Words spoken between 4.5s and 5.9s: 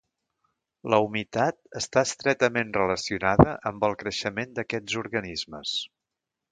d'aquests organismes.